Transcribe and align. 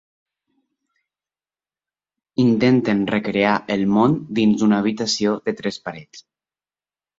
Intenten 2.45 3.05
recrear 3.13 3.53
el 3.77 3.85
món 3.99 4.19
dins 4.41 4.67
una 4.71 4.83
habitació 4.85 5.37
de 5.47 5.57
tres 5.63 5.81
parets. 5.87 6.27